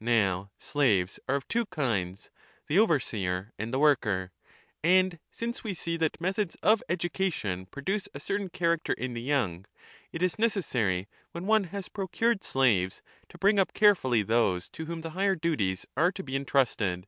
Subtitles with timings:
[0.00, 2.28] Now slaves are of two kinds,
[2.66, 4.32] the overseer and the worker.
[4.82, 9.64] And since we see that methods of education produce a certain character in the young,
[10.10, 14.86] it is necessary when one has procured slaves to bring up care fully those to
[14.86, 17.06] whom the higher duties are to be entrusted.